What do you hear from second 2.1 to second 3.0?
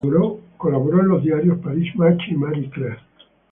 y "María-Claire".